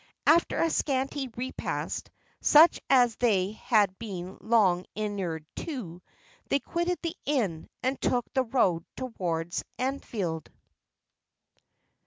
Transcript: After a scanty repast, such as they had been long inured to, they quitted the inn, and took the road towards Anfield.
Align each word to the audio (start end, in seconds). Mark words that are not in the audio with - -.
After 0.25 0.57
a 0.59 0.71
scanty 0.71 1.27
repast, 1.37 2.09
such 2.39 2.79
as 2.89 3.17
they 3.17 3.51
had 3.51 3.99
been 3.99 4.35
long 4.41 4.85
inured 4.95 5.45
to, 5.57 6.01
they 6.49 6.59
quitted 6.59 6.97
the 7.03 7.15
inn, 7.27 7.69
and 7.83 8.01
took 8.01 8.25
the 8.33 8.45
road 8.45 8.83
towards 8.97 9.63
Anfield. 9.77 10.49